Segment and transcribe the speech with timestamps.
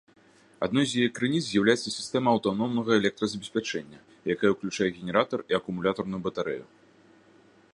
[0.67, 3.99] Адной з яе крыніц з'яўляецца сістэма аўтаномнага электразабеспячэння,
[4.35, 6.65] якая ўключае генератар і акумулятарную батарэю.